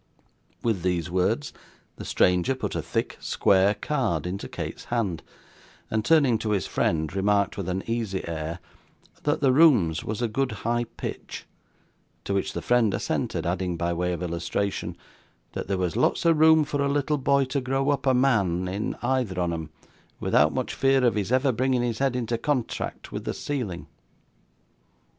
[0.63, 1.53] With these words,
[1.97, 5.21] the stranger put a thick square card into Kate's hand,
[5.91, 8.57] and, turning to his friend, remarked, with an easy air,
[9.21, 11.45] 'that the rooms was a good high pitch;'
[12.23, 14.97] to which the friend assented, adding, by way of illustration,
[15.53, 18.67] 'that there was lots of room for a little boy to grow up a man
[18.67, 19.69] in either on 'em,
[20.19, 23.85] vithout much fear of his ever bringing his head into contract vith the ceiling.